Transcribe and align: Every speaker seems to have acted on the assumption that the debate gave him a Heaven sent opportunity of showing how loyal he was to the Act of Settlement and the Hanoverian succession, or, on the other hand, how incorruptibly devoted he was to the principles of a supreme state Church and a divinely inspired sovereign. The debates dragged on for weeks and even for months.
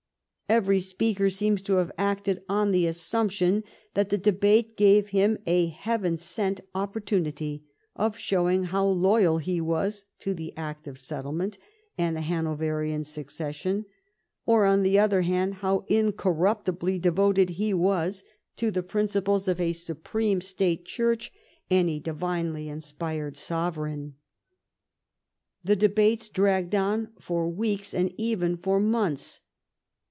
Every 0.49 0.81
speaker 0.81 1.29
seems 1.29 1.61
to 1.61 1.75
have 1.75 1.93
acted 1.97 2.43
on 2.49 2.71
the 2.71 2.85
assumption 2.85 3.63
that 3.93 4.09
the 4.09 4.17
debate 4.17 4.75
gave 4.75 5.11
him 5.11 5.37
a 5.47 5.67
Heaven 5.67 6.17
sent 6.17 6.59
opportunity 6.75 7.63
of 7.95 8.17
showing 8.17 8.65
how 8.65 8.85
loyal 8.85 9.37
he 9.37 9.61
was 9.61 10.03
to 10.19 10.33
the 10.33 10.51
Act 10.57 10.89
of 10.89 10.99
Settlement 10.99 11.57
and 11.97 12.17
the 12.17 12.21
Hanoverian 12.21 13.05
succession, 13.05 13.85
or, 14.45 14.65
on 14.65 14.83
the 14.83 14.99
other 14.99 15.21
hand, 15.21 15.53
how 15.53 15.85
incorruptibly 15.87 16.99
devoted 16.99 17.51
he 17.51 17.73
was 17.73 18.25
to 18.57 18.71
the 18.71 18.83
principles 18.83 19.47
of 19.47 19.61
a 19.61 19.71
supreme 19.71 20.41
state 20.41 20.83
Church 20.83 21.31
and 21.69 21.89
a 21.89 21.99
divinely 21.99 22.67
inspired 22.67 23.37
sovereign. 23.37 24.15
The 25.63 25.77
debates 25.77 26.27
dragged 26.27 26.75
on 26.75 27.13
for 27.21 27.47
weeks 27.47 27.93
and 27.93 28.13
even 28.17 28.57
for 28.57 28.81
months. 28.81 29.39